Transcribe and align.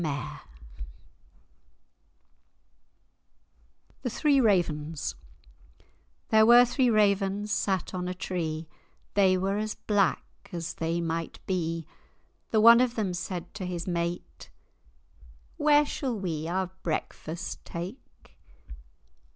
[Illustration: 0.03 0.49
The 0.49 0.79
Twa 0.79 0.85
Corbies] 3.69 4.01
THE 4.01 4.09
THREE 4.09 4.41
RAVENS 4.41 5.15
There 6.29 6.45
were 6.47 6.65
three 6.65 6.89
ravens 6.89 7.51
sat 7.51 7.93
on 7.93 8.07
a 8.07 8.15
tre, 8.15 8.67
They 9.13 9.37
were 9.37 9.57
as 9.59 9.75
black 9.75 10.49
as 10.51 10.73
they 10.73 11.01
might 11.01 11.37
be: 11.45 11.85
The 12.49 12.59
one 12.61 12.81
of 12.81 12.95
them 12.95 13.13
said 13.13 13.53
to 13.53 13.67
his 13.67 13.85
mate, 13.85 14.49
"Where 15.57 15.85
shall 15.85 16.17
we 16.19 16.47
our 16.47 16.71
breakfast 16.81 17.63
take?" 17.63 18.35